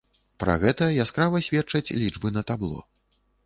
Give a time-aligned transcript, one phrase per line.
[0.43, 2.79] Пра гэта яскрава сведчаць лічбы на табло.